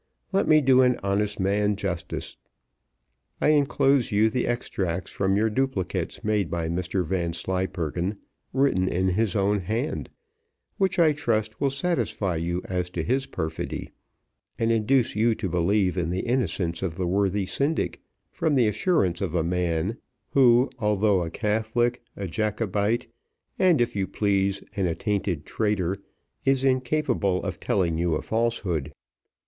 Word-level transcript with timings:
Let 0.31 0.47
me 0.47 0.61
do 0.61 0.81
an 0.81 0.97
honest 1.03 1.39
man 1.39 1.75
justice. 1.75 2.35
I 3.39 3.49
enclose 3.49 4.11
you 4.11 4.31
the 4.31 4.47
extracts 4.47 5.11
from 5.11 5.37
your 5.37 5.51
duplicates 5.51 6.23
made 6.23 6.49
by 6.49 6.69
Mr 6.69 7.05
Vanslyperken, 7.05 8.17
written 8.51 8.87
in 8.87 9.09
his 9.09 9.35
own 9.35 9.59
hand, 9.59 10.09
which 10.77 10.97
I 10.97 11.13
trust 11.13 11.61
will 11.61 11.69
satisfy 11.69 12.37
you 12.37 12.63
as 12.65 12.89
to 12.89 13.03
his 13.03 13.27
perfidy, 13.27 13.91
and 14.57 14.71
induce 14.71 15.15
you 15.15 15.35
to 15.35 15.47
believe 15.47 15.99
in 15.99 16.09
the 16.09 16.21
innocence 16.21 16.81
of 16.81 16.95
the 16.95 17.05
worthy 17.05 17.45
syndic 17.45 18.01
from 18.31 18.55
the 18.55 18.65
assurance 18.67 19.21
of 19.21 19.35
a 19.35 19.43
man, 19.43 19.99
who, 20.31 20.71
although 20.79 21.21
a 21.21 21.29
Catholic, 21.29 22.01
a 22.17 22.25
Jacobite, 22.25 23.05
and 23.59 23.79
if 23.79 23.95
you 23.95 24.07
please 24.07 24.63
an 24.75 24.87
attainted 24.87 25.45
traitor, 25.45 25.99
is 26.43 26.63
incapable 26.63 27.43
of 27.43 27.59
telling 27.59 27.99
you 27.99 28.13
a 28.13 28.23
falsehood. 28.23 28.91